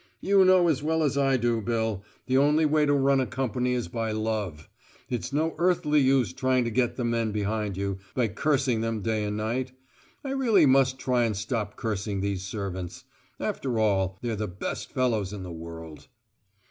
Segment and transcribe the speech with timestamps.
[0.19, 3.73] You know as well as I do, Bill, the only way to run a company
[3.75, 4.67] is by love.
[5.11, 9.23] It's no earthly use trying to get the men behind you, by cursing them day
[9.23, 9.73] and night.
[10.23, 13.03] I really must try and stop cursing these servants.
[13.39, 16.07] After all, they're the best fellows in the world."